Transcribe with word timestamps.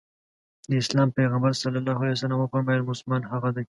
د 0.69 0.71
اسلام 0.83 1.09
پيغمبر 1.17 1.51
ص 1.59 1.63
وفرمايل 2.41 2.81
مسلمان 2.91 3.21
هغه 3.31 3.49
دی. 3.55 3.63